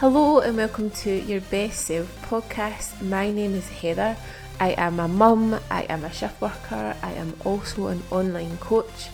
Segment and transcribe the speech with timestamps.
[0.00, 3.02] Hello and welcome to your Best Self podcast.
[3.02, 4.16] My name is Heather.
[4.60, 9.08] I am a mum, I am a shift worker, I am also an online coach,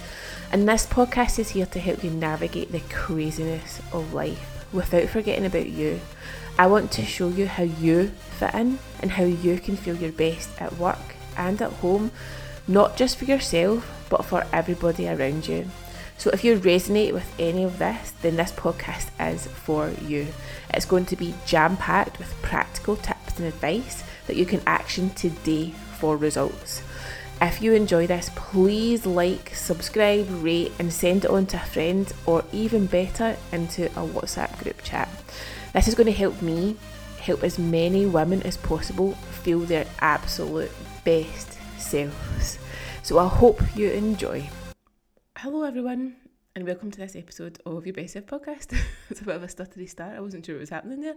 [0.52, 5.46] and this podcast is here to help you navigate the craziness of life without forgetting
[5.46, 6.02] about you.
[6.58, 8.08] I want to show you how you
[8.38, 12.10] fit in and how you can feel your best at work and at home,
[12.68, 15.64] not just for yourself, but for everybody around you.
[16.16, 20.28] So if you resonate with any of this, then this podcast is for you.
[20.72, 25.10] It's going to be jam packed with practical tips and advice that you can action
[25.10, 26.82] today for results.
[27.42, 32.10] If you enjoy this, please like, subscribe, rate, and send it on to a friend,
[32.26, 35.08] or even better, into a WhatsApp group chat.
[35.72, 36.76] This is going to help me
[37.20, 39.12] help as many women as possible
[39.42, 40.70] feel their absolute
[41.04, 42.58] best selves.
[43.02, 44.48] So I hope you enjoy.
[45.44, 46.16] Hello, everyone,
[46.56, 48.74] and welcome to this episode of your Best Self podcast.
[49.10, 50.16] it's a bit of a stuttery start.
[50.16, 51.16] I wasn't sure what was happening there.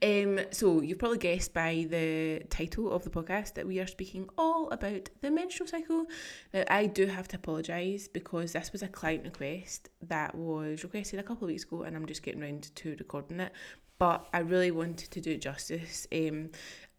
[0.00, 4.28] Um, so you've probably guessed by the title of the podcast that we are speaking
[4.38, 6.06] all about the menstrual cycle.
[6.52, 11.18] Now, I do have to apologise because this was a client request that was requested
[11.18, 13.50] a couple of weeks ago, and I'm just getting round to recording it.
[13.98, 16.50] But I really wanted to do it justice, um,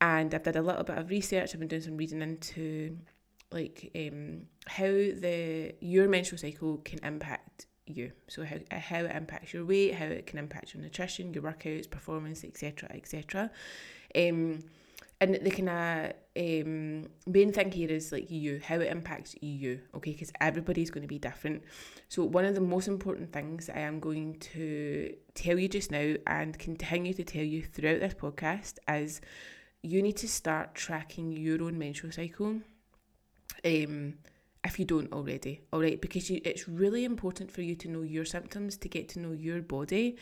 [0.01, 1.53] and I've done a little bit of research.
[1.53, 2.97] I've been doing some reading into
[3.51, 8.11] like um, how the your menstrual cycle can impact you.
[8.27, 11.89] So how, how it impacts your weight, how it can impact your nutrition, your workouts,
[11.89, 13.51] performance, etc., etc.
[14.15, 14.63] Um,
[15.21, 19.79] and the kind of um, main thing here is like you, how it impacts you,
[19.95, 20.11] okay?
[20.11, 21.63] Because everybody's going to be different.
[22.09, 26.15] So one of the most important things I am going to tell you just now
[26.27, 29.21] and continue to tell you throughout this podcast is
[29.81, 32.57] you need to start tracking your own menstrual cycle
[33.63, 34.15] um,
[34.63, 38.01] if you don't already, all right, because you, it's really important for you to know
[38.01, 40.17] your symptoms, to get to know your body,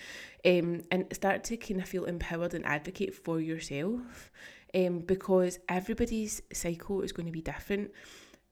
[0.45, 4.31] um, and start to kind of feel empowered and advocate for yourself,
[4.75, 7.91] um, because everybody's cycle is going to be different.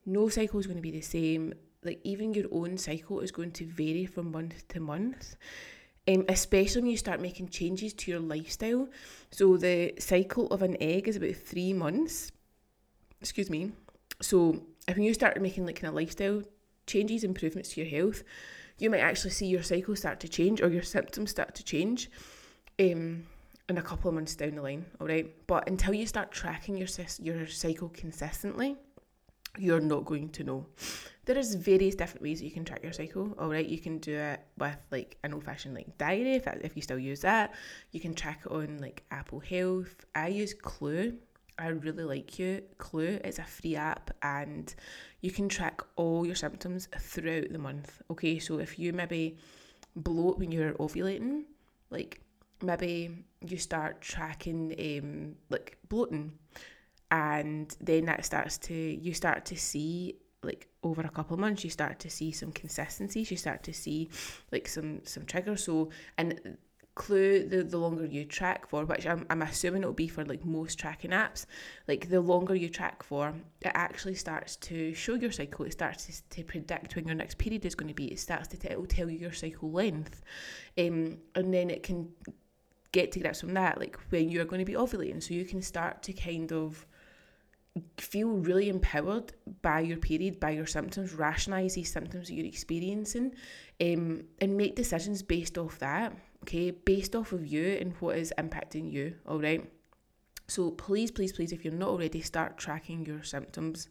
[0.05, 1.53] No cycle is going to be the same.
[1.83, 5.35] Like even your own cycle is going to vary from month to month.
[6.07, 8.87] Um, especially when you start making changes to your lifestyle.
[9.29, 12.31] So the cycle of an egg is about three months.
[13.19, 13.71] Excuse me.
[14.21, 16.43] So if you start making like kind of lifestyle
[16.87, 18.23] changes, improvements to your health,
[18.77, 22.09] you might actually see your cycle start to change or your symptoms start to change
[22.79, 23.23] um,
[23.69, 25.31] in a couple of months down the line, all right?
[25.47, 26.87] But until you start tracking your,
[27.19, 28.75] your cycle consistently,
[29.57, 30.65] you're not going to know.
[31.25, 33.35] There is various different ways that you can track your cycle.
[33.37, 36.81] All right, you can do it with like an old-fashioned like diary if if you
[36.81, 37.53] still use that.
[37.91, 40.05] You can track it on like Apple Health.
[40.15, 41.17] I use Clue.
[41.61, 42.63] I really like you.
[42.79, 44.73] Clue it's a free app and
[45.21, 48.01] you can track all your symptoms throughout the month.
[48.09, 49.37] Okay, so if you maybe
[49.95, 51.43] bloat when you're ovulating,
[51.91, 52.21] like
[52.63, 56.31] maybe you start tracking um like bloating
[57.11, 61.63] and then that starts to you start to see like over a couple of months
[61.63, 64.09] you start to see some consistencies you start to see
[64.51, 66.57] like some some triggers so and
[66.95, 70.43] clue the, the longer you track for which I'm, I'm assuming it'll be for like
[70.43, 71.45] most tracking apps
[71.87, 75.65] like the longer you track for it actually starts to show your cycle.
[75.65, 78.07] It starts to, to predict when your next period is going to be.
[78.07, 80.21] It starts to it will tell you your cycle length.
[80.77, 82.09] Um, and then it can
[82.91, 85.21] get to grips from that like when you're going to be ovulating.
[85.21, 86.85] So you can start to kind of
[87.97, 93.33] feel really empowered by your period, by your symptoms, rationalize these symptoms that you're experiencing,
[93.79, 96.13] um, and make decisions based off that,
[96.43, 99.69] okay, based off of you and what is impacting you, all right?
[100.47, 103.87] So please, please, please, if you're not already, start tracking your symptoms,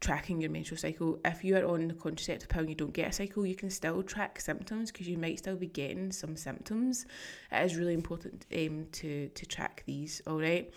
[0.00, 1.20] tracking your menstrual cycle.
[1.22, 3.68] If you are on the contraceptive pill and you don't get a cycle, you can
[3.68, 7.04] still track symptoms because you might still be getting some symptoms.
[7.52, 10.22] It is really important um, to to track these.
[10.26, 10.72] All right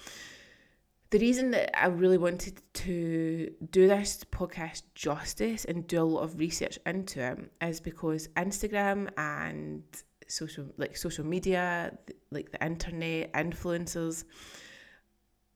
[1.12, 6.22] the reason that I really wanted to do this podcast justice and do a lot
[6.22, 9.84] of research into it is because Instagram and
[10.32, 11.98] social like social media,
[12.32, 14.24] like the internet, influencers,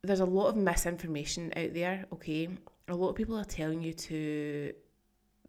[0.03, 2.49] there's a lot of misinformation out there, okay?
[2.87, 4.73] A lot of people are telling you to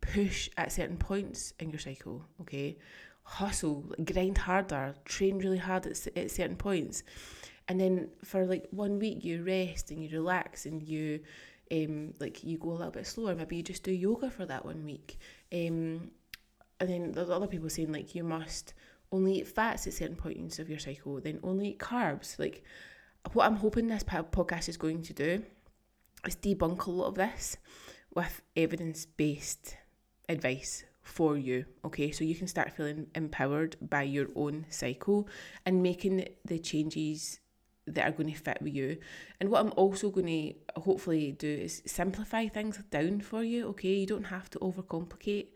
[0.01, 2.79] push at certain points in your cycle, okay?
[3.23, 7.03] Hustle, grind harder, train really hard at, at certain points
[7.69, 11.21] and then for like one week you rest and you relax and you
[11.73, 14.65] um like you go a little bit slower maybe you just do yoga for that
[14.65, 15.19] one week
[15.53, 16.11] um
[16.79, 18.75] and then there's other people saying like you must
[19.13, 22.63] only eat fats at certain points of your cycle then only eat carbs like
[23.33, 25.43] what i'm hoping this podcast is going to do
[26.27, 27.57] is debunk a lot of this
[28.15, 29.77] with evidence-based
[30.29, 31.65] advice for you.
[31.85, 35.29] Okay, so you can start feeling empowered by your own cycle
[35.65, 37.39] and making the changes
[37.87, 38.99] that are going to fit with you.
[39.41, 40.27] And what I'm also going
[40.75, 43.69] to hopefully do is simplify things down for you.
[43.69, 45.49] Okay, you don't have to overcomplicate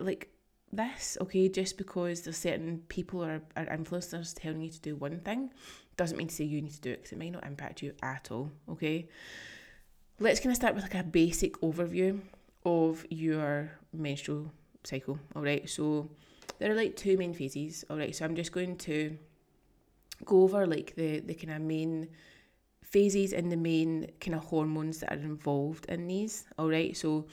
[0.00, 0.30] like
[0.72, 1.16] this.
[1.20, 5.50] Okay, just because there's certain people or, or influencers telling you to do one thing
[5.96, 7.92] doesn't mean to say you need to do it because it might not impact you
[8.02, 8.50] at all.
[8.70, 9.08] Okay,
[10.18, 12.18] let's kind of start with like a basic overview
[12.64, 14.52] of your menstrual
[14.84, 15.18] cycle.
[15.36, 16.08] All right, so
[16.58, 17.84] there are like two main phases.
[17.90, 19.16] All right, so I'm just going to
[20.24, 22.08] go over like the the kind of main
[22.82, 26.44] phases and the main kind of hormones that are involved in these.
[26.58, 27.26] All right, so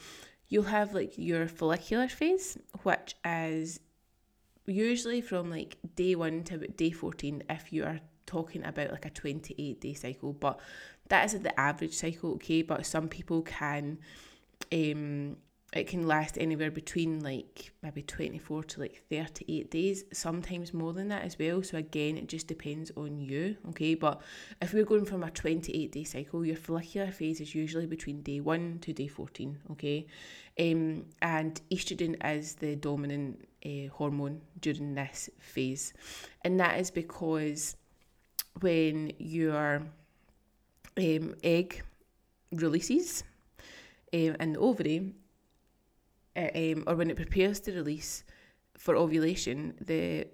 [0.48, 3.80] you'll have like your follicular phase, which is
[4.66, 9.10] usually from like day one to day 14 if you are talking about like a
[9.10, 10.60] 28 day cycle but
[11.08, 12.60] that is the average cycle okay?
[12.60, 13.98] But some people can
[14.70, 15.38] um
[15.74, 21.08] it can last anywhere between like maybe 24 to like 38 days sometimes more than
[21.08, 21.62] that as well.
[21.62, 23.94] So again it just depends on you okay?
[23.94, 24.22] But
[24.62, 28.40] if we're going from a 28 day cycle your follicular phase is usually between day
[28.40, 30.06] 1 to day 14 okay?
[30.58, 35.92] Um, and estrogen is the dominant uh, hormone during this phase.
[36.42, 37.76] And that is because
[38.60, 39.82] when your
[40.96, 41.82] um, egg
[42.52, 43.22] releases
[44.14, 45.14] um, in the ovary
[46.38, 48.24] uh, um, or when it prepares to release
[48.76, 50.26] for ovulation, the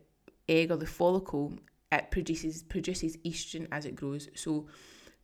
[0.48, 1.54] egg or the follicle
[1.90, 4.28] it produces produces estrogen as it grows.
[4.34, 4.66] So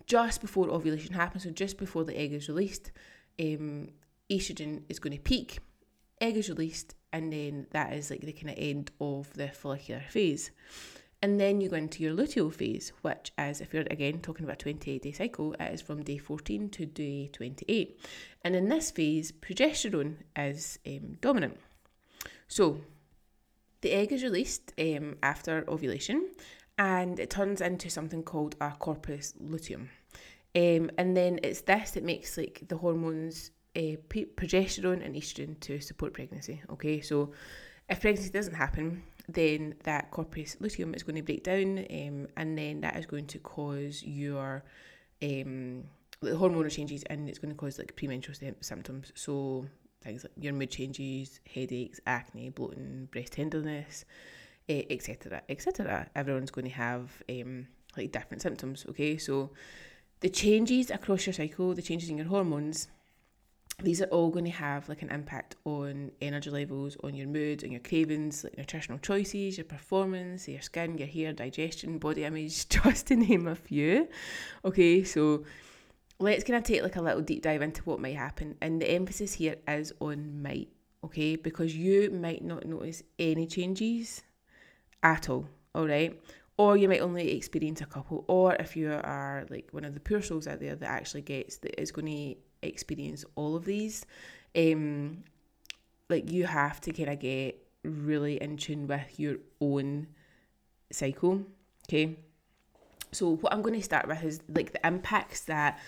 [0.06, 2.92] just before ovulation happens, so just before the egg is released,
[3.38, 3.90] um,
[4.30, 5.58] estrogen is going to peak.
[6.20, 10.02] Egg is released, and then that is like the kind of end of the follicular
[10.08, 10.50] phase.
[11.22, 14.62] And then you go into your luteal phase, which is, if you're again talking about
[14.62, 18.00] a 28 day cycle, it is from day 14 to day 28.
[18.42, 21.58] And in this phase, progesterone is um, dominant.
[22.48, 22.80] So
[23.82, 26.30] the egg is released um, after ovulation
[26.78, 29.90] and it turns into something called a corpus luteum.
[30.54, 35.80] Um, and then it's this that makes like the hormones uh, progesterone and estrogen to
[35.80, 36.62] support pregnancy.
[36.70, 37.32] Okay, so
[37.88, 39.02] if pregnancy doesn't happen,
[39.34, 43.26] then that corpus luteum is going to break down, um, and then that is going
[43.26, 44.64] to cause your
[45.22, 45.84] um,
[46.22, 49.12] hormonal changes, and it's going to cause like premenstrual symptoms.
[49.14, 49.66] So
[50.02, 54.04] things like your mood changes, headaches, acne, bloating, breast tenderness,
[54.68, 56.08] etc., uh, etc.
[56.14, 57.66] Everyone's going to have um,
[57.96, 58.86] like different symptoms.
[58.88, 59.50] Okay, so
[60.20, 62.88] the changes across your cycle, the changes in your hormones
[63.82, 67.64] these are all going to have like an impact on energy levels, on your mood,
[67.64, 72.68] on your cravings, like nutritional choices, your performance, your skin, your hair, digestion, body image,
[72.68, 74.08] just to name a few.
[74.64, 75.44] Okay, so
[76.18, 78.56] let's kind of take like a little deep dive into what might happen.
[78.60, 80.68] And the emphasis here is on might,
[81.04, 84.22] okay, because you might not notice any changes
[85.02, 86.20] at all, all right?
[86.56, 90.00] Or you might only experience a couple, or if you are like one of the
[90.00, 94.04] poor souls out there that actually gets that is going to experience all of these.
[94.56, 95.24] Um,
[96.08, 100.08] like you have to kind of get really in tune with your own
[100.92, 101.44] cycle.
[101.88, 102.18] Okay.
[103.12, 105.78] So what I'm going to start with is like the impacts that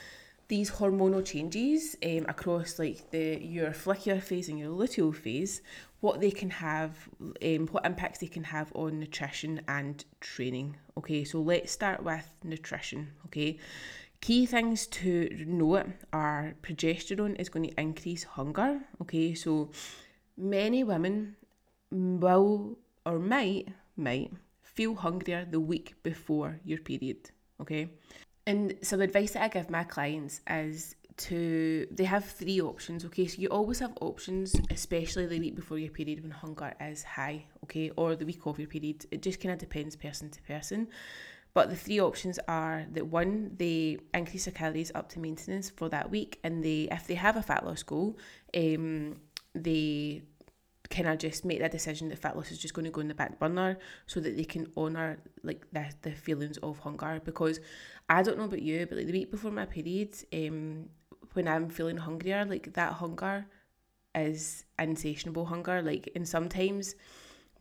[0.49, 5.63] these hormonal changes um, across like the your follicular phase and your luteal phase,
[6.01, 7.09] what they can have,
[7.43, 10.77] um, what impacts they can have on nutrition and training.
[10.99, 13.13] Okay, so let's start with nutrition.
[13.27, 13.59] Okay,
[14.23, 18.81] Key things to note are progesterone is going to increase hunger.
[19.01, 19.71] Okay, so
[20.37, 21.35] many women
[21.91, 24.31] will or might might
[24.63, 27.33] feel hungrier the week before your period.
[27.61, 27.89] Okay,
[28.47, 33.27] and some advice that I give my clients is to they have three options okay
[33.27, 37.45] so you always have options especially the week before your period when hunger is high
[37.63, 40.89] okay or the week of your period it just kind of depends person to person
[41.55, 45.89] but the three options are that one, they increase their calories up to maintenance for
[45.91, 48.19] that week, and they, if they have a fat loss goal,
[48.57, 49.17] um,
[49.55, 50.23] they
[50.93, 53.09] kind of just make that decision that fat loss is just going to go in
[53.09, 57.21] the back burner so that they can honor like the, the feelings of hunger.
[57.25, 57.61] Because
[58.09, 60.91] I don't know about you but like the week before my period um
[61.33, 63.47] when I'm feeling hungrier like that hunger
[64.15, 65.81] is insatiable hunger.
[65.81, 66.95] Like and sometimes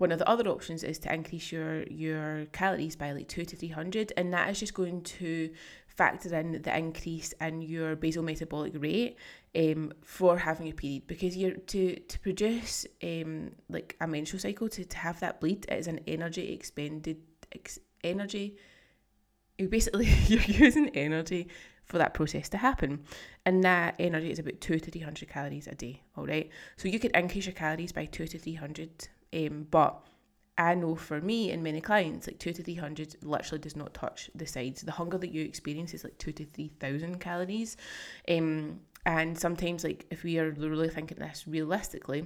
[0.02, 3.56] one of the other options is to increase your your calories by like two to
[3.56, 5.52] three hundred, and that is just going to
[5.86, 9.16] factor in the increase in your basal metabolic rate
[9.56, 14.68] um, for having a period because you're to to produce um, like a menstrual cycle
[14.70, 17.18] to, to have that bleed it is an energy expended
[17.54, 18.58] ex, energy
[19.60, 21.48] you basically you're using energy
[21.86, 23.04] for that process to happen.
[23.46, 26.02] And that energy is about two to three hundred calories a day.
[26.18, 26.50] All right.
[26.78, 29.10] So you could increase your calories by two to three hundred.
[29.34, 30.02] Um, but
[30.58, 33.94] I know for me and many clients, like two to three hundred literally does not
[33.94, 34.82] touch the sides.
[34.82, 37.78] The hunger that you experience is like two to three thousand calories.
[38.28, 42.26] Um, and sometimes like if we are really thinking this realistically,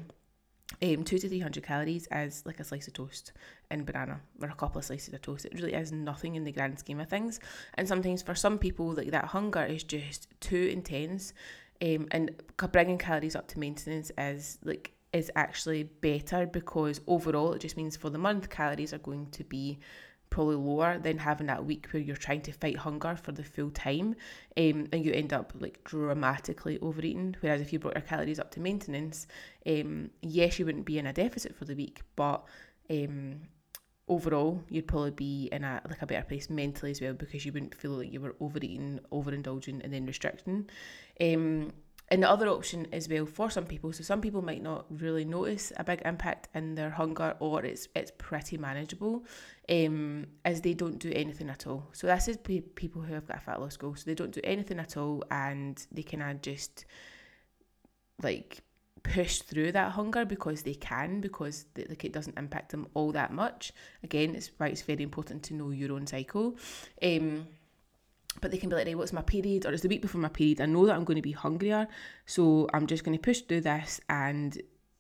[0.82, 3.32] um, two to three hundred calories is like a slice of toast
[3.70, 5.46] and banana or a couple of slices of toast.
[5.46, 7.40] It really is nothing in the grand scheme of things.
[7.76, 11.34] And sometimes for some people, like that hunger is just too intense.
[11.82, 12.32] Um, and
[12.72, 17.96] bringing calories up to maintenance is like is actually better because overall it just means
[17.96, 19.80] for the month calories are going to be
[20.30, 23.70] probably lower than having that week where you're trying to fight hunger for the full
[23.72, 24.14] time
[24.58, 27.34] um, and you end up like dramatically overeating.
[27.40, 29.28] Whereas if you brought your calories up to maintenance,
[29.66, 32.44] um, yes, you wouldn't be in a deficit for the week, but
[32.90, 33.40] um,
[34.10, 37.54] overall you'd probably be in a like a better place mentally as well because you
[37.54, 40.70] wouldn't feel like you were overeating, overindulging, and then restricting.
[41.22, 41.72] Um,
[42.10, 45.26] and the other option as well for some people, so some people might not really
[45.26, 49.26] notice a big impact in their hunger or it's it's pretty manageable,
[49.70, 51.90] um, as they don't do anything at all.
[51.94, 53.96] So this is pe- people who have got a fat loss goal.
[53.96, 56.86] So they don't do anything at all and they can just
[58.22, 58.62] like
[59.02, 63.12] push through that hunger because they can because the, like it doesn't impact them all
[63.12, 63.72] that much.
[64.04, 66.56] Again, it's why it's very important to know your own cycle.
[67.02, 67.48] Um,
[68.42, 69.66] but they can be like, right, what's my period?
[69.66, 70.62] Or it's the week before my period.
[70.62, 71.88] I know that I'm going to be hungrier.
[72.26, 74.58] So I'm just going to push through this and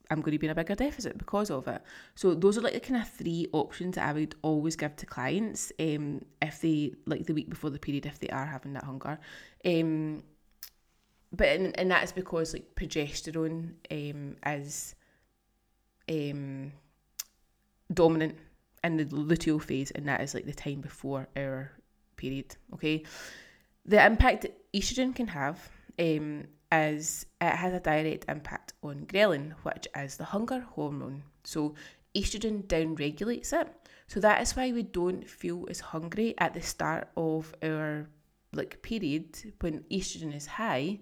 [0.10, 1.82] I'm going to be in a bigger deficit because of it.
[2.16, 5.06] So those are like the kind of three options that I would always give to
[5.06, 8.84] clients um, if they, like the week before the period, if they are having that
[8.84, 9.20] hunger.
[9.66, 10.24] Um,
[11.32, 14.96] but and, and that is because like progesterone um, is
[16.10, 16.72] um,
[17.94, 18.38] dominant
[18.84, 21.72] in the luteal phase and that is like the time before our
[22.26, 22.56] period.
[22.74, 23.04] Okay,
[23.86, 25.58] the impact estrogen can have
[26.00, 31.24] um, is it has a direct impact on ghrelin, which is the hunger hormone.
[31.44, 31.76] So
[32.16, 33.68] estrogen downregulates it.
[34.08, 38.08] So that is why we don't feel as hungry at the start of our
[38.54, 39.28] like period
[39.62, 41.00] when estrogen is high,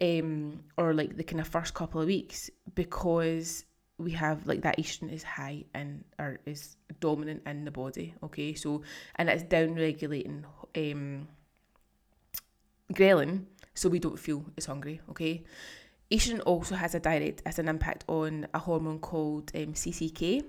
[0.00, 3.64] um, or like the kind of first couple of weeks because
[4.00, 8.14] we have like that estrogen is high and or is dominant in the body.
[8.22, 8.82] Okay, so
[9.16, 10.44] and it's down regulating
[10.76, 11.28] um,
[12.92, 15.00] ghrelin, so we don't feel as hungry.
[15.10, 15.44] Okay,
[16.10, 20.44] estrogen also has a direct as an impact on a hormone called um, CCK,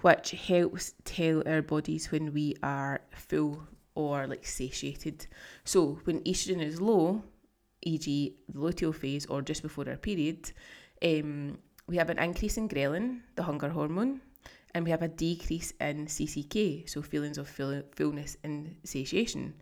[0.00, 3.62] which helps tell our bodies when we are full
[3.94, 5.26] or like satiated.
[5.64, 7.22] So when estrogen is low,
[7.82, 10.52] e.g., the luteal phase or just before our period.
[11.02, 11.58] Um,
[11.90, 14.20] we have an increase in ghrelin, the hunger hormone,
[14.74, 19.54] and we have a decrease in CCK, so feelings of full- fullness and satiation.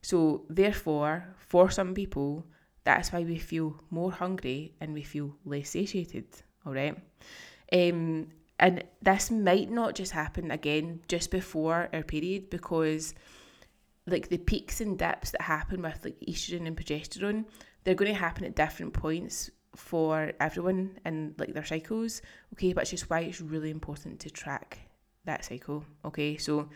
[0.00, 2.46] So, therefore, for some people,
[2.84, 6.26] that's why we feel more hungry and we feel less satiated.
[6.66, 6.96] All right.
[7.72, 13.14] Um, and this might not just happen again just before our period because,
[14.06, 17.44] like, the peaks and dips that happen with like estrogen and progesterone,
[17.82, 22.22] they're going to happen at different points for everyone and like their cycles,
[22.54, 22.72] okay?
[22.72, 24.78] But it's just why it's really important to track
[25.24, 26.36] that cycle, okay?
[26.36, 26.68] So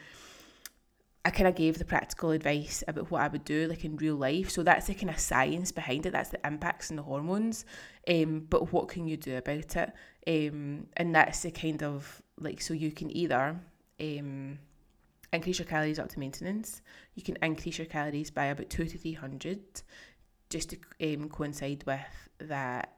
[1.24, 4.14] I kind of gave the practical advice about what I would do like in real
[4.14, 4.50] life.
[4.50, 6.12] So that's the kind of science behind it.
[6.12, 7.64] That's the impacts and the hormones.
[8.08, 9.92] Um, but what can you do about it?
[10.26, 13.60] Um, and that's the kind of like so you can either
[14.00, 14.58] um
[15.32, 16.80] increase your calories up to maintenance.
[17.14, 19.60] You can increase your calories by about two to three hundred
[20.50, 22.94] just to um, coincide with that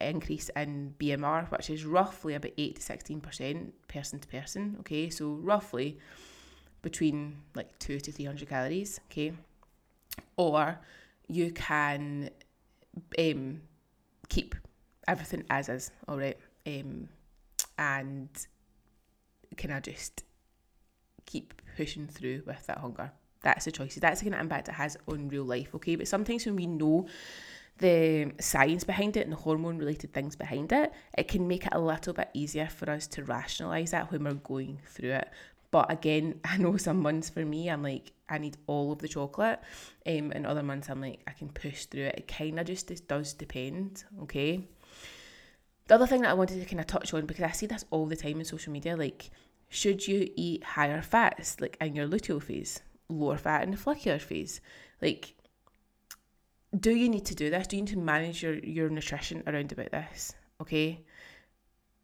[0.00, 4.76] increase in BMR, which is roughly about 8 to 16% person to person.
[4.80, 5.98] Okay, so roughly
[6.82, 9.00] between like 2 to 300 calories.
[9.10, 9.32] Okay,
[10.36, 10.78] or
[11.28, 12.30] you can
[13.18, 13.60] um,
[14.28, 14.54] keep
[15.08, 17.08] everything as is, all right, um,
[17.78, 18.28] and
[19.56, 20.24] can I just
[21.26, 23.12] keep pushing through with that hunger?
[23.42, 24.00] That's the choices.
[24.00, 25.96] That's the impact it has on real life, okay?
[25.96, 27.06] But sometimes when we know
[27.78, 31.72] the science behind it and the hormone related things behind it, it can make it
[31.72, 35.28] a little bit easier for us to rationalize that when we're going through it.
[35.70, 39.08] But again, I know some months for me, I'm like, I need all of the
[39.08, 39.60] chocolate.
[40.06, 42.14] Um, and other months, I'm like, I can push through it.
[42.18, 44.68] It kind of just does depend, okay?
[45.88, 47.84] The other thing that I wanted to kind of touch on, because I see this
[47.90, 49.30] all the time in social media, like,
[49.70, 52.80] should you eat higher fats, like in your luteal phase?
[53.10, 54.60] Lower fat in the follicular phase.
[55.00, 55.34] Like,
[56.78, 57.66] do you need to do this?
[57.66, 60.34] Do you need to manage your, your nutrition around about this?
[60.60, 61.04] Okay.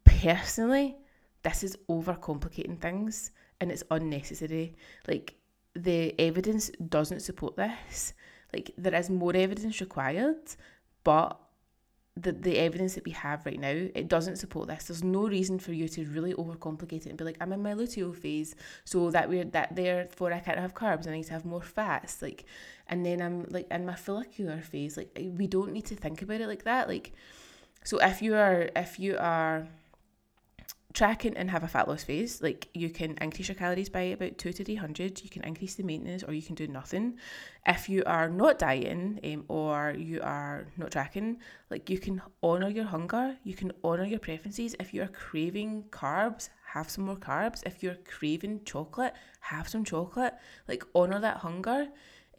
[0.03, 0.97] Personally,
[1.43, 4.75] this is overcomplicating things and it's unnecessary.
[5.07, 5.35] Like,
[5.83, 8.13] the evidence doesn't support this.
[8.53, 10.55] Like there is more evidence required,
[11.03, 11.39] but
[12.21, 14.85] the, the evidence that we have right now, it doesn't support this.
[14.85, 17.73] There's no reason for you to really overcomplicate it and be like, I'm in my
[17.73, 18.55] luteal phase,
[18.85, 22.21] so that we're that therefore I can't have carbs I need to have more fats.
[22.21, 22.45] Like
[22.87, 24.97] and then I'm like in my follicular phase.
[24.97, 26.87] Like we don't need to think about it like that.
[26.87, 27.13] Like
[27.83, 29.67] so if you are if you are
[30.93, 34.37] tracking and have a fat loss phase, like you can increase your calories by about
[34.37, 35.21] two to three hundred.
[35.23, 37.17] You can increase the maintenance, or you can do nothing.
[37.65, 41.37] If you are not dieting um, or you are not tracking,
[41.69, 43.37] like you can honor your hunger.
[43.43, 44.75] You can honor your preferences.
[44.79, 47.61] If you are craving carbs, have some more carbs.
[47.65, 50.33] If you're craving chocolate, have some chocolate.
[50.67, 51.89] Like honor that hunger.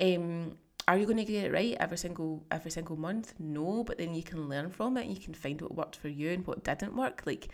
[0.01, 0.57] Um,
[0.89, 3.35] are you going to get it right every single every single month?
[3.39, 5.07] No, but then you can learn from it.
[5.07, 7.23] You can find what worked for you and what didn't work.
[7.27, 7.49] Like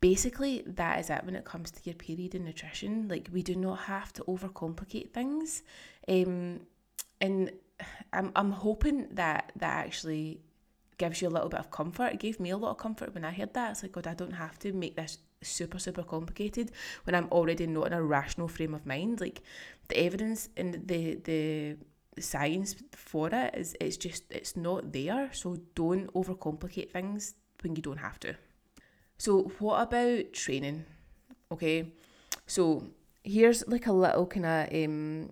[0.00, 3.08] basically that is it when it comes to your period and nutrition.
[3.08, 5.62] Like we do not have to overcomplicate things.
[6.08, 6.60] Um,
[7.20, 7.52] and
[8.12, 10.40] I'm, I'm hoping that that actually
[10.98, 12.14] gives you a little bit of comfort.
[12.14, 13.70] It gave me a lot of comfort when i heard that.
[13.72, 16.70] It's like god i don't have to make this super super complicated
[17.04, 19.20] when i'm already not in a rational frame of mind.
[19.20, 19.42] Like
[19.88, 21.76] the evidence and the the
[22.18, 25.30] science for it is it's just it's not there.
[25.32, 28.36] So don't overcomplicate things when you don't have to
[29.20, 30.86] so, what about training?
[31.52, 31.92] Okay,
[32.46, 32.86] so
[33.22, 35.30] here's like a little kind of um,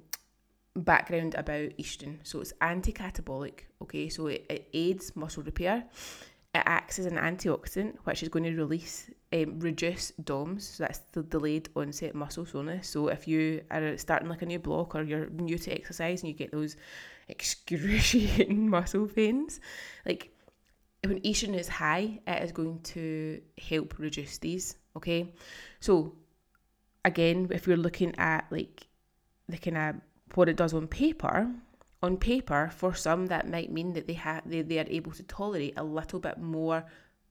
[0.77, 2.19] background about estrogen.
[2.23, 5.85] So, it's anti catabolic, okay, so it, it aids muscle repair.
[6.55, 10.99] It acts as an antioxidant, which is going to release, um, reduce DOMS, so that's
[11.13, 12.87] the delayed onset muscle soreness.
[12.91, 16.29] So, if you are starting like a new block or you're new to exercise and
[16.29, 16.77] you get those
[17.29, 19.61] excruciating muscle pains,
[20.05, 20.35] like
[21.05, 24.77] when estrogen is high, it is going to help reduce these.
[24.97, 25.33] Okay,
[25.81, 26.15] so
[27.05, 28.87] again, if you're looking at like
[29.49, 29.95] the kind of
[30.35, 31.51] what it does on paper,
[32.03, 35.23] on paper, for some that might mean that they have they, they are able to
[35.25, 36.85] tolerate a little bit more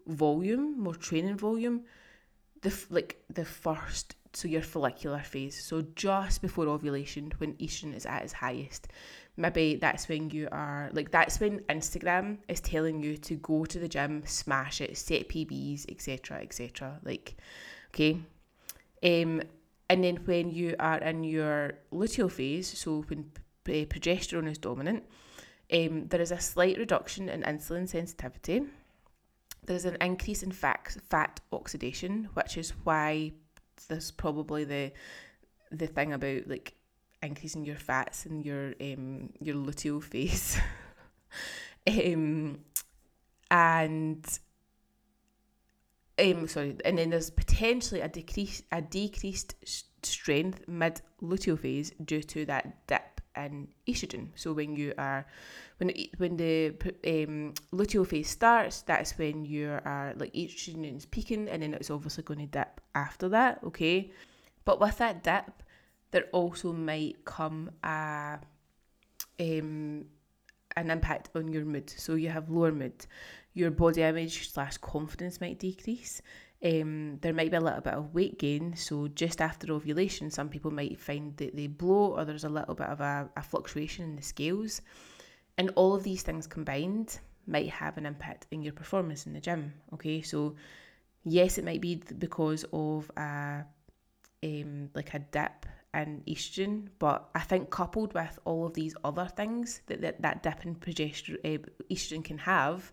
[0.07, 1.83] volume, more training volume.
[2.61, 8.05] The like the first so your follicular phase, so just before ovulation when estrogen is
[8.05, 8.87] at its highest,
[9.35, 13.79] maybe that's when you are like that's when Instagram is telling you to go to
[13.79, 16.99] the gym, smash it, set PBs, etc., etc.
[17.03, 17.35] Like,
[17.89, 18.19] okay,
[19.03, 19.41] um,
[19.89, 23.31] and then when you are in your luteal phase, so when
[23.65, 25.03] progesterone is dominant,
[25.73, 28.63] um, there is a slight reduction in insulin sensitivity.
[29.67, 33.33] There's an increase in fat fat oxidation, which is why
[33.87, 34.91] there's probably the
[35.71, 36.73] the thing about like
[37.21, 40.57] increasing your fats in your um your luteal phase.
[41.87, 42.59] um
[43.49, 44.39] and
[46.19, 49.55] um sorry and then there's potentially a decrease a decreased
[50.03, 55.25] strength mid luteal phase due to that dip in estrogen so when you are
[55.77, 56.73] when when the
[57.05, 61.89] um, luteal phase starts that's when you are like estrogen is peaking and then it's
[61.89, 64.11] obviously going to dip after that okay
[64.65, 65.63] but with that dip
[66.11, 68.39] there also might come a
[69.39, 70.05] um,
[70.77, 71.89] an impact on your mood.
[71.89, 73.05] So you have lower mood,
[73.53, 76.21] your body image slash confidence might decrease.
[76.63, 78.75] Um, there might be a little bit of weight gain.
[78.75, 82.75] So just after ovulation, some people might find that they blow, or there's a little
[82.75, 84.81] bit of a, a fluctuation in the scales.
[85.57, 89.39] And all of these things combined might have an impact in your performance in the
[89.39, 89.73] gym.
[89.93, 90.55] Okay, so
[91.23, 93.63] yes, it might be because of a
[94.43, 99.25] um, like a dip in estrogen, but I think coupled with all of these other
[99.25, 102.91] things that that, that dip in progesterone, uh, estrogen can have,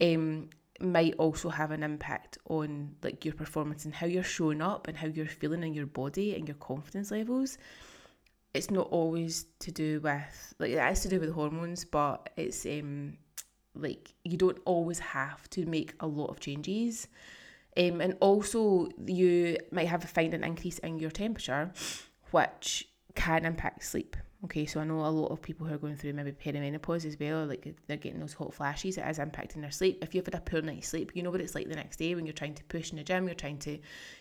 [0.00, 4.88] um, might also have an impact on like your performance and how you're showing up
[4.88, 7.58] and how you're feeling in your body and your confidence levels.
[8.54, 12.64] It's not always to do with like it has to do with hormones, but it's
[12.66, 13.18] um
[13.74, 17.08] like you don't always have to make a lot of changes.
[17.76, 21.72] Um, and also you might have a find an increase in your temperature
[22.30, 24.16] which can impact sleep.
[24.46, 27.18] Okay, so I know a lot of people who are going through maybe perimenopause as
[27.18, 29.98] well, like they're getting those hot flashes, it is impacting their sleep.
[30.02, 32.14] If you've had a poor night's sleep, you know what it's like the next day
[32.14, 33.80] when you're trying to push in the gym, you're trying to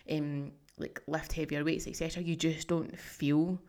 [0.09, 2.23] um like lift heavier weights, etc.
[2.23, 3.61] You just don't feel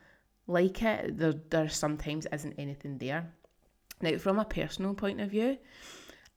[0.46, 1.18] like it.
[1.18, 3.30] There there sometimes isn't anything there.
[4.00, 5.58] Now from a personal point of view,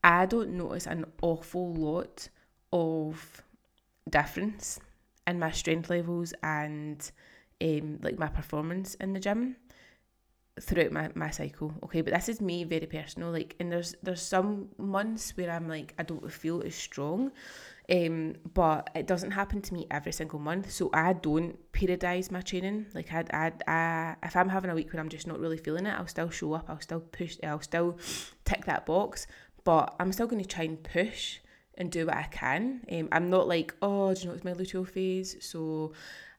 [0.03, 2.27] I don't notice an awful lot
[2.73, 3.41] of
[4.09, 4.81] difference
[5.25, 7.09] in my strength levels and
[7.61, 9.55] um, like my performance in the gym
[10.61, 11.73] throughout my, my cycle.
[11.83, 13.31] Okay, but this is me very personal.
[13.31, 17.31] Like, and there's there's some months where I'm like I don't feel as strong.
[17.91, 22.41] Um, but it doesn't happen to me every single month, so I don't periodize my
[22.41, 22.85] training.
[22.93, 25.87] Like I, I, I, if I'm having a week where I'm just not really feeling
[25.87, 26.65] it, I'll still show up.
[26.69, 27.37] I'll still push.
[27.43, 27.97] I'll still
[28.45, 29.25] tick that box.
[29.63, 31.39] But I'm still going to try and push
[31.79, 32.81] and do what I can.
[32.91, 35.93] Um, I'm not like, oh, do you know it's my luteal phase, so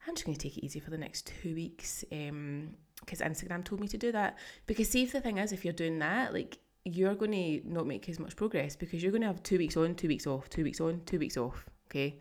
[0.06, 2.04] I'm just going to take it easy for the next two weeks.
[2.12, 4.39] Um, because Instagram told me to do that.
[4.67, 7.87] Because see, if the thing is, if you're doing that, like you're going to not
[7.87, 10.49] make as much progress because you're going to have two weeks on, two weeks off,
[10.49, 11.67] two weeks on, two weeks off.
[11.91, 12.19] Okay,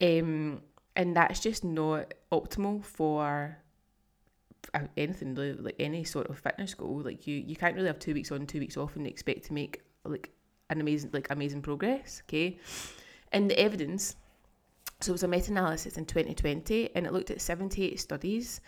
[0.00, 0.62] um,
[0.96, 3.56] and that's just not optimal for
[4.74, 7.02] uh, anything like any sort of fitness goal.
[7.04, 9.52] Like you, you can't really have two weeks on, two weeks off, and expect to
[9.52, 10.30] make like
[10.70, 12.22] an amazing, like amazing progress.
[12.28, 12.58] Okay,
[13.32, 14.16] and the evidence.
[15.02, 18.60] So it was a meta-analysis in 2020, and it looked at 78 studies.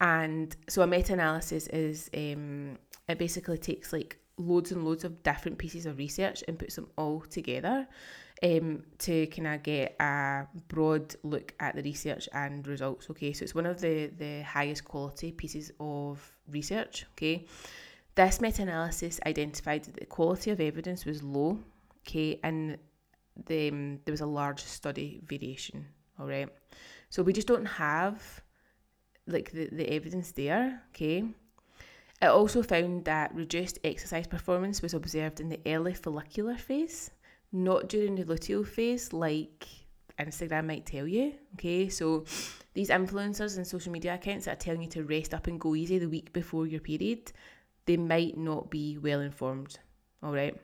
[0.00, 2.78] And so a meta-analysis is um,
[3.08, 6.88] it basically takes like loads and loads of different pieces of research and puts them
[6.96, 7.86] all together
[8.42, 13.08] um, to kind of get a broad look at the research and results.
[13.10, 17.06] Okay, so it's one of the, the highest quality pieces of research.
[17.12, 17.46] Okay,
[18.14, 21.58] this meta analysis identified that the quality of evidence was low.
[22.06, 22.76] Okay, and
[23.46, 25.86] the, um, there was a large study variation.
[26.18, 26.48] All right,
[27.10, 28.42] so we just don't have
[29.26, 30.82] like the, the evidence there.
[30.90, 31.24] Okay
[32.24, 37.10] it also found that reduced exercise performance was observed in the early follicular phase,
[37.52, 39.66] not during the luteal phase, like
[40.18, 41.34] Instagram might tell you.
[41.54, 42.24] Okay, so
[42.72, 45.74] these influencers and social media accounts that are telling you to rest up and go
[45.74, 47.30] easy the week before your period,
[47.86, 49.78] they might not be well informed.
[50.22, 50.56] All right.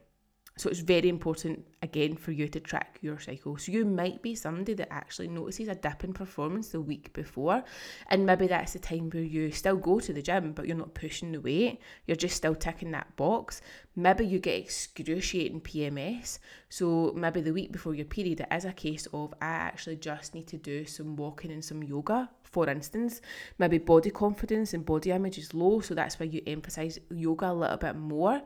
[0.56, 3.56] So it's very important again for you to track your cycle.
[3.56, 7.64] So you might be somebody that actually notices a dip in performance the week before,
[8.08, 10.94] and maybe that's the time where you still go to the gym, but you're not
[10.94, 11.80] pushing the weight.
[12.06, 13.62] You're just still ticking that box.
[13.96, 16.38] Maybe you get excruciating PMS.
[16.68, 20.34] So maybe the week before your period, it is a case of I actually just
[20.34, 22.30] need to do some walking and some yoga.
[22.42, 23.20] For instance,
[23.58, 27.54] maybe body confidence and body image is low, so that's why you emphasize yoga a
[27.54, 28.42] little bit more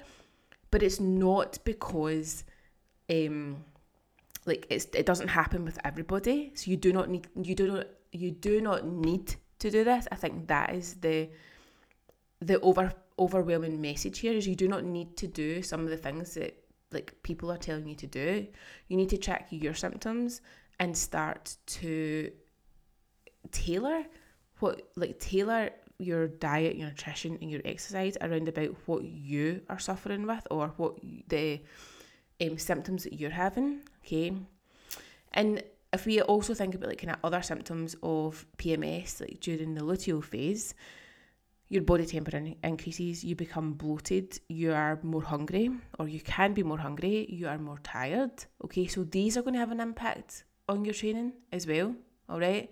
[0.74, 2.42] but it's not because
[3.08, 3.64] um
[4.44, 6.50] like it's it doesn't happen with everybody.
[6.56, 10.08] So you do not need you do not you do not need to do this.
[10.10, 11.28] I think that is the
[12.40, 15.96] the over overwhelming message here is you do not need to do some of the
[15.96, 16.52] things that
[16.90, 18.44] like people are telling you to do.
[18.88, 20.40] You need to track your symptoms
[20.80, 22.32] and start to
[23.52, 24.02] tailor
[24.58, 29.78] what like tailor your diet, your nutrition, and your exercise around about what you are
[29.78, 31.60] suffering with or what the
[32.42, 33.80] um, symptoms that you're having.
[34.04, 34.32] Okay,
[35.32, 39.82] and if we also think about like of other symptoms of PMS, like during the
[39.82, 40.74] luteal phase,
[41.68, 46.62] your body temperature increases, you become bloated, you are more hungry, or you can be
[46.62, 48.44] more hungry, you are more tired.
[48.64, 51.94] Okay, so these are going to have an impact on your training as well.
[52.28, 52.70] All right.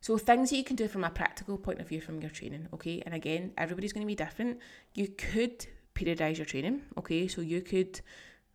[0.00, 2.68] So things that you can do from a practical point of view from your training,
[2.72, 3.02] okay?
[3.04, 4.58] And again, everybody's going to be different.
[4.94, 7.28] You could periodize your training, okay?
[7.28, 8.00] So you could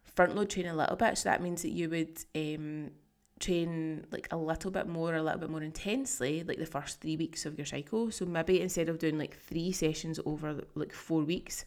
[0.03, 1.17] front load train a little bit.
[1.17, 2.91] So that means that you would um,
[3.39, 7.17] train like a little bit more, a little bit more intensely, like the first three
[7.17, 8.09] weeks of your cycle.
[8.09, 11.65] So maybe instead of doing like three sessions over like four weeks,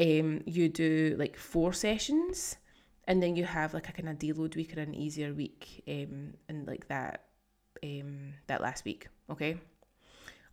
[0.00, 2.56] um, you do like four sessions,
[3.08, 6.34] and then you have like a kind of deload week or an easier week, um,
[6.48, 7.24] and like that
[7.82, 9.08] um, that last week.
[9.30, 9.58] Okay.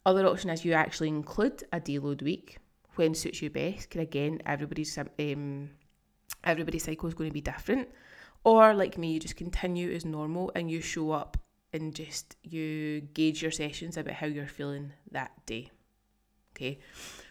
[0.06, 2.58] Other option is you actually include a deload week
[2.96, 3.90] when suits you best.
[3.90, 5.70] Because again, everybody's um,
[6.44, 7.90] everybody's cycle is going to be different.
[8.44, 11.38] Or like me, you just continue as normal and you show up
[11.72, 15.72] and just you gauge your sessions about how you're feeling that day.
[16.56, 16.80] Okay,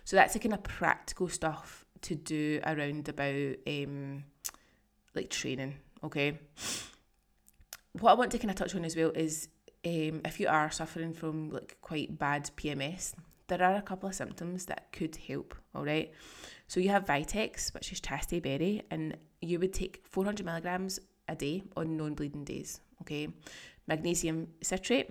[0.05, 4.25] so that's the kind of practical stuff to do around about um,
[5.15, 5.77] like training.
[6.03, 6.39] Okay,
[7.93, 9.49] what I want to kind of touch on as well is
[9.85, 13.15] um, if you are suffering from like quite bad PMS,
[13.49, 15.55] there are a couple of symptoms that could help.
[15.75, 16.13] All right,
[16.69, 21.35] so you have Vitex, which is chastity berry, and you would take 400 milligrams a
[21.35, 22.81] day on non-bleeding days.
[23.03, 23.29] Okay,
[23.87, 25.11] magnesium citrate,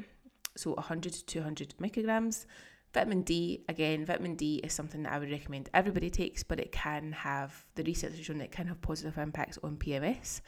[0.55, 2.45] so 100 to 200 micrograms.
[2.93, 6.73] Vitamin D, again, vitamin D is something that I would recommend everybody takes, but it
[6.73, 10.41] can have, the research has shown that it can have positive impacts on PMS.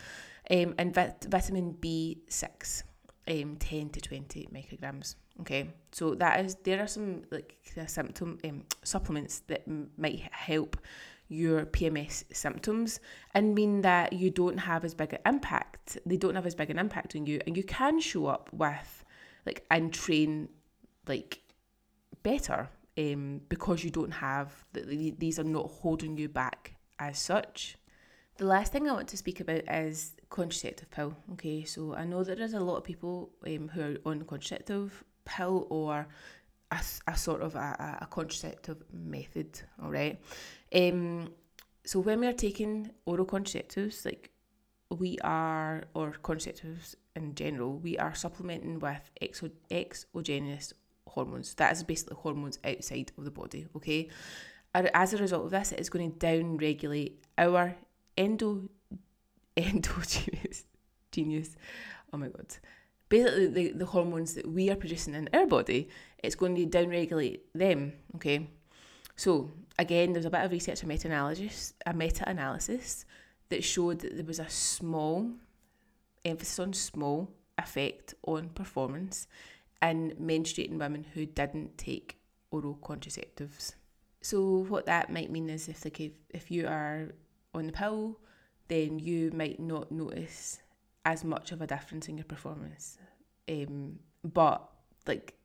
[0.51, 2.83] Um, and vit- vitamin B6,
[3.27, 5.15] um, 10 to 20 micrograms.
[5.41, 7.57] Okay, so that is there are some like
[7.87, 10.77] symptom um, supplements that m- might help
[11.27, 12.99] your PMS symptoms
[13.33, 15.97] and mean that you don't have as big an impact.
[16.05, 19.03] They don't have as big an impact on you, and you can show up with
[19.45, 20.49] like and train
[21.07, 21.41] like
[22.21, 27.77] better um, because you don't have the, these are not holding you back as such.
[28.37, 31.15] The last thing I want to speak about is contraceptive pill.
[31.33, 35.03] Okay, so I know that there's a lot of people um, who are on contraceptive
[35.25, 36.07] pill or
[36.71, 39.61] a, a sort of a, a contraceptive method.
[39.81, 40.19] All right.
[40.73, 41.29] Um,
[41.85, 44.31] so when we are taking oral contraceptives, like
[44.89, 50.73] we are, or contraceptives in general, we are supplementing with exo- exogenous
[51.07, 51.53] hormones.
[51.55, 53.67] That is basically hormones outside of the body.
[53.75, 54.09] Okay.
[54.73, 57.75] As a result of this, it is going to down regulate our
[58.17, 58.69] endo
[59.57, 60.65] endogenous
[61.11, 61.55] genius.
[62.11, 62.55] Oh my god.
[63.09, 65.89] Basically the, the hormones that we are producing in our body,
[66.23, 67.93] it's going to downregulate them.
[68.15, 68.47] Okay.
[69.15, 73.05] So again, there's a bit of research and meta-analysis a meta-analysis
[73.49, 75.29] that showed that there was a small
[76.25, 79.27] emphasis on small effect on performance
[79.81, 82.17] in menstruating women who didn't take
[82.51, 83.75] oral contraceptives.
[84.21, 87.09] So what that might mean is if like if, if you are
[87.53, 88.19] on the pill,
[88.67, 90.59] then you might not notice
[91.05, 92.97] as much of a difference in your performance.
[93.49, 94.69] Um, but
[95.05, 95.35] like,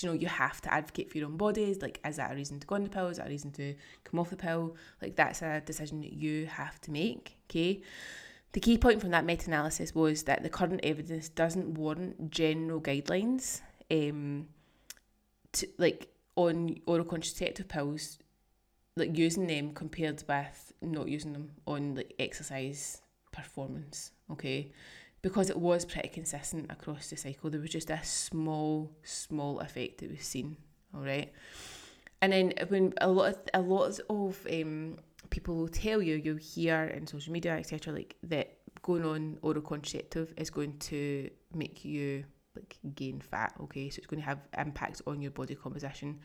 [0.00, 1.82] you know, you have to advocate for your own bodies.
[1.82, 3.08] Like, is that a reason to go on the pill?
[3.08, 4.76] Is that a reason to come off the pill?
[5.02, 7.38] Like, that's a decision that you have to make.
[7.50, 7.82] Okay.
[8.52, 12.80] The key point from that meta analysis was that the current evidence doesn't warrant general
[12.80, 14.48] guidelines, um,
[15.52, 18.18] to like on oral contraceptive pills
[18.96, 24.72] like using them compared with not using them on like exercise performance, okay?
[25.22, 27.50] Because it was pretty consistent across the cycle.
[27.50, 30.56] There was just a small, small effect that was seen.
[30.94, 31.32] All right.
[32.22, 34.96] And then when a lot of a lot of um,
[35.30, 39.62] people will tell you, you'll hear in social media, etc., like that going on oral
[39.62, 42.24] contraceptive is going to make you
[42.56, 43.54] like gain fat.
[43.62, 46.20] Okay, so it's going to have impacts on your body composition.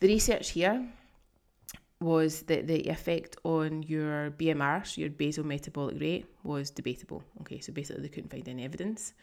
[0.00, 0.86] The research here
[2.00, 7.22] was that the effect on your BMR, so your basal metabolic rate, was debatable.
[7.40, 9.14] Okay, so basically they couldn't find any evidence.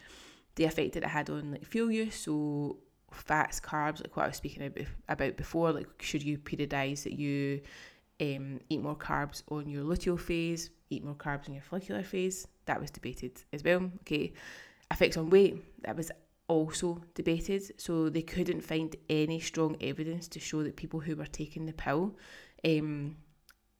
[0.56, 2.78] The effect that it had on like fuel use, so
[3.12, 7.62] fats, carbs, like what I was speaking about before, like should you periodize that you
[8.22, 12.48] um, eat more carbs on your luteal phase, eat more carbs on your follicular phase,
[12.66, 13.90] that was debated as well.
[14.02, 14.34] Okay,
[14.92, 16.12] effects on weight, that was
[16.48, 17.80] also debated.
[17.80, 21.74] So they couldn't find any strong evidence to show that people who were taking the
[21.74, 22.16] pill
[22.66, 23.16] um,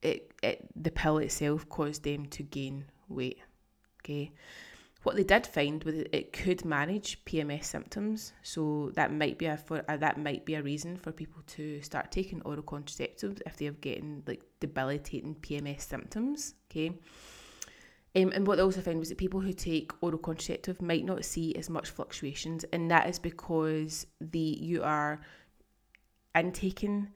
[0.02, 3.38] it, it, the pill itself caused them to gain weight.
[4.02, 4.32] Okay.
[5.02, 9.56] What they did find was it could manage PMS symptoms, so that might be a
[9.56, 13.56] for uh, that might be a reason for people to start taking oral contraceptives if
[13.56, 16.54] they are getting like debilitating PMS symptoms.
[16.68, 16.88] Okay,
[18.16, 21.24] um, and what they also found was that people who take oral contraceptive might not
[21.24, 25.20] see as much fluctuations, and that is because the you are
[26.34, 27.12] intaking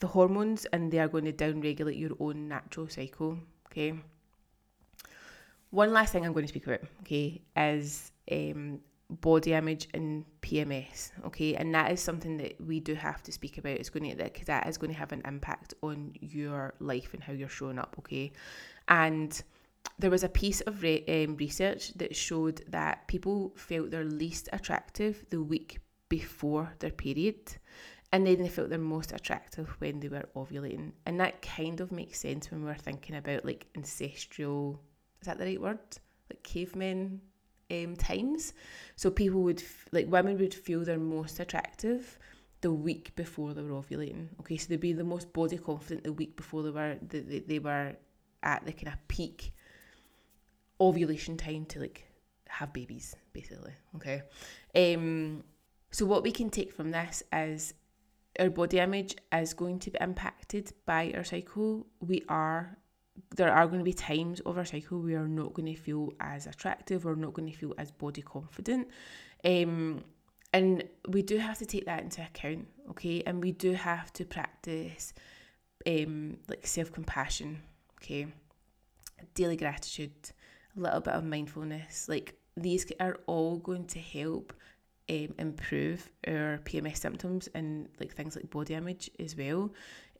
[0.00, 3.38] the hormones and they are going to downregulate your own natural cycle.
[3.66, 3.94] Okay.
[5.70, 11.12] One last thing I'm going to speak about, okay, is um, body image and PMS,
[11.26, 13.72] okay, and that is something that we do have to speak about.
[13.72, 17.22] It's going to because that is going to have an impact on your life and
[17.22, 18.32] how you're showing up, okay,
[18.88, 19.40] and
[19.98, 24.48] there was a piece of re- um, research that showed that people felt their least
[24.52, 27.56] attractive the week before their period
[28.12, 30.92] and then they felt their most attractive when they were ovulating.
[31.06, 34.80] And that kind of makes sense when we're thinking about like ancestral,
[35.20, 35.78] is that the right word?
[36.28, 37.20] Like cavemen
[37.70, 38.52] um, times.
[38.96, 42.18] So people would, like women would feel their most attractive
[42.62, 44.28] the week before they were ovulating.
[44.40, 47.58] Okay, so they'd be the most body confident the week before they were, they, they
[47.60, 47.94] were
[48.42, 49.52] at the kind of peak
[50.80, 52.06] ovulation time to like
[52.48, 53.72] have babies, basically.
[53.94, 54.22] Okay.
[54.74, 55.44] Um,
[55.92, 57.74] so what we can take from this is
[58.40, 61.86] our body image is going to be impacted by our cycle.
[62.00, 62.76] We are
[63.36, 66.10] there are going to be times of our cycle we are not going to feel
[66.20, 68.88] as attractive we're not going to feel as body confident.
[69.44, 70.02] Um,
[70.52, 73.22] and we do have to take that into account, okay?
[73.24, 75.12] And we do have to practice
[75.86, 77.62] um, like self compassion,
[77.98, 78.26] okay?
[79.34, 80.12] Daily gratitude,
[80.76, 82.08] a little bit of mindfulness.
[82.08, 84.52] Like these are all going to help
[85.10, 89.72] um, improve our PMS symptoms and like things like body image as well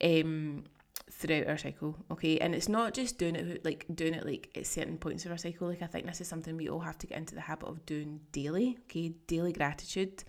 [0.03, 0.65] um,
[1.11, 1.97] throughout our cycle.
[2.11, 5.31] Okay, and it's not just doing it like doing it like at certain points of
[5.31, 5.69] our cycle.
[5.69, 7.87] Like I think this is something we all have to get into the habit of
[7.87, 8.79] doing daily.
[8.85, 10.25] Okay, daily gratitude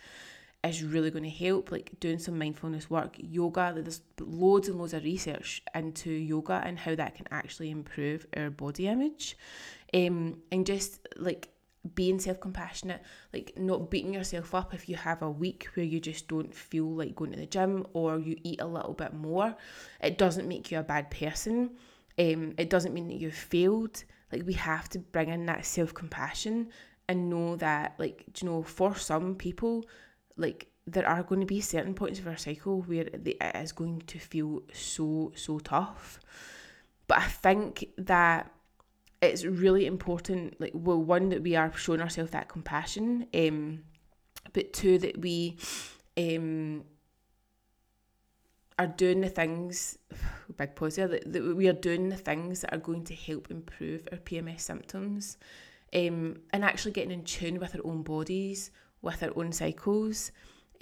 [0.64, 1.72] is really going to help.
[1.72, 3.74] Like doing some mindfulness work, yoga.
[3.76, 8.52] There's loads and loads of research into yoga and how that can actually improve our
[8.52, 9.38] body image,
[9.94, 11.50] um, and just like
[11.96, 13.02] being self compassionate,
[13.34, 16.90] like not beating yourself up if you have a week where you just don't feel
[16.90, 19.56] like going to the gym or you eat a little bit more.
[20.00, 21.72] It doesn't make you a bad person.
[22.20, 24.04] Um, it doesn't mean that you've failed.
[24.32, 26.70] Like we have to bring in that self compassion
[27.08, 29.86] and know that, like, you know, for some people,
[30.38, 34.02] like there are going to be certain points of our cycle where it is going
[34.08, 36.20] to feel so so tough.
[37.08, 38.52] But I think that
[39.22, 43.84] it's really important, like, well, one that we are showing ourselves that compassion, um,
[44.54, 45.58] but two that we
[46.18, 46.84] um
[48.80, 49.98] are doing the things,
[50.58, 53.52] big pause there, that, that we are doing the things that are going to help
[53.52, 55.38] improve our PMS symptoms
[55.94, 60.32] um, and actually getting in tune with our own bodies, with our own cycles.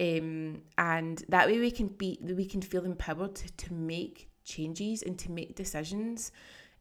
[0.00, 5.02] Um, and that way we can be we can feel empowered to, to make changes
[5.02, 6.32] and to make decisions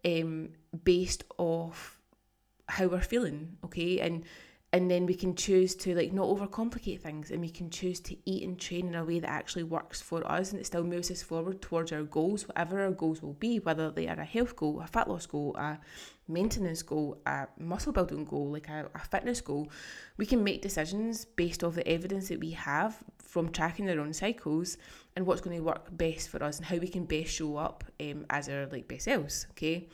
[0.06, 0.50] um,
[0.84, 2.00] based off
[2.68, 4.00] how we're feeling okay?
[4.00, 4.24] And
[4.72, 8.16] and then we can choose to like not overcomplicate things and we can choose to
[8.26, 11.10] eat and train in a way that actually works for us and it still moves
[11.10, 14.56] us forward towards our goals whatever our goals will be whether they are a health
[14.56, 15.80] goal a fat loss goal a
[16.28, 19.68] maintenance goal a muscle building goal like a, a fitness goal
[20.18, 24.14] we can make decisions based off the evidence that we have from tracking our own
[24.14, 24.78] cycles
[25.16, 27.84] and what's going to work best for us and how we can best show up
[28.00, 29.88] um, as our like best selves okay?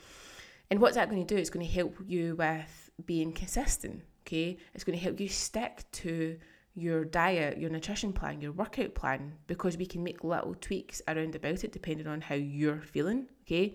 [0.68, 1.40] And what's that going to do?
[1.40, 4.56] It's going to help you with being consistent okay?
[4.74, 6.36] It's going to help you stick to
[6.74, 11.34] your diet, your nutrition plan, your workout plan, because we can make little tweaks around
[11.34, 13.74] about it depending on how you're feeling, okay?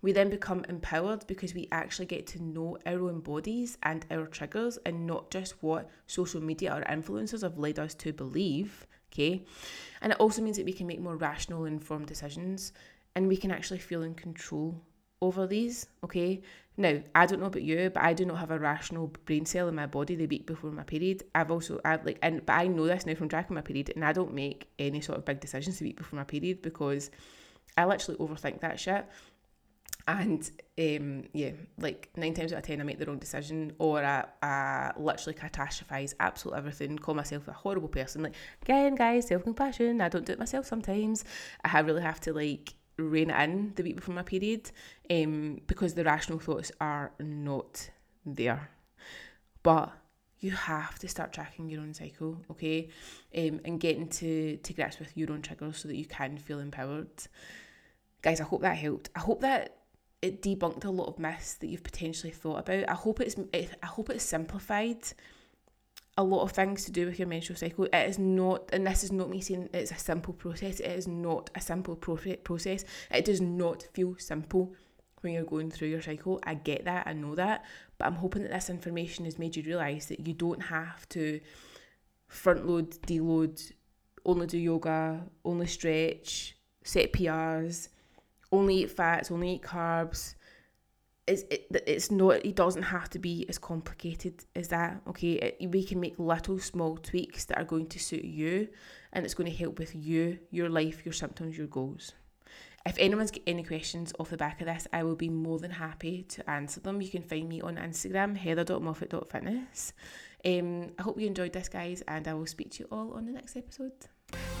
[0.00, 4.26] We then become empowered because we actually get to know our own bodies and our
[4.26, 9.44] triggers and not just what social media or influencers have led us to believe, okay?
[10.00, 12.72] And it also means that we can make more rational, informed decisions
[13.14, 14.80] and we can actually feel in control
[15.20, 16.42] over these, okay?
[16.76, 19.66] Now, I don't know about you, but I do not have a rational brain cell
[19.66, 21.24] in my body the week before my period.
[21.34, 24.04] I've also, I've like, and but I know this now from tracking my period, and
[24.04, 27.10] I don't make any sort of big decisions the week before my period because
[27.76, 29.06] I literally overthink that shit.
[30.06, 34.02] And um, yeah, like nine times out of ten, I make the wrong decision, or
[34.02, 38.22] I, I literally catastrophize absolute everything, call myself a horrible person.
[38.22, 40.00] Like again, guys, self compassion.
[40.00, 41.24] I don't do it myself sometimes.
[41.64, 44.70] I really have to like rein in the week before my period
[45.10, 47.90] um, because the rational thoughts are not
[48.26, 48.70] there.
[49.62, 49.92] But
[50.40, 52.88] you have to start tracking your own cycle, okay?
[53.36, 56.60] Um, and getting to, to grips with your own triggers so that you can feel
[56.60, 57.08] empowered.
[58.22, 59.10] Guys, I hope that helped.
[59.16, 59.76] I hope that
[60.22, 62.88] it debunked a lot of myths that you've potentially thought about.
[62.88, 65.02] I hope it's it, I hope it's simplified
[66.18, 67.84] a lot of things to do with your menstrual cycle.
[67.84, 70.80] It is not, and this is not me saying it's a simple process.
[70.80, 72.84] It is not a simple process.
[73.12, 74.74] It does not feel simple
[75.20, 76.40] when you're going through your cycle.
[76.42, 77.64] I get that, I know that,
[77.98, 81.40] but I'm hoping that this information has made you realise that you don't have to
[82.26, 83.72] front load, deload,
[84.24, 87.90] only do yoga, only stretch, set PRs,
[88.50, 90.34] only eat fats, only eat carbs
[91.28, 95.56] it's it, it's not it doesn't have to be as complicated as that okay?
[95.60, 98.68] It, we can make little small tweaks that are going to suit you
[99.12, 102.12] and it's going to help with you your life your symptoms your goals.
[102.86, 105.72] If anyone's got any questions off the back of this i will be more than
[105.72, 107.02] happy to answer them.
[107.02, 109.92] You can find me on instagram heather.moffat.fitness
[110.46, 113.26] um, i hope you enjoyed this guys and i will speak to you all on
[113.26, 113.92] the next episode.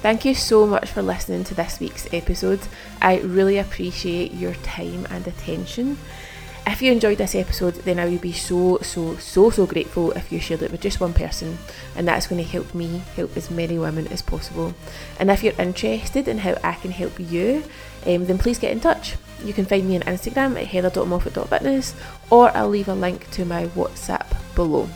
[0.00, 2.60] Thank you so much for listening to this week's episode.
[3.02, 5.98] I really appreciate your time and attention.
[6.66, 10.30] If you enjoyed this episode, then I would be so, so, so, so grateful if
[10.30, 11.58] you shared it with just one person,
[11.96, 14.74] and that's going to help me help as many women as possible.
[15.18, 17.64] And if you're interested in how I can help you,
[18.06, 19.16] um, then please get in touch.
[19.42, 21.94] You can find me on Instagram at heather.moffat.fitness,
[22.30, 24.88] or I'll leave a link to my WhatsApp below.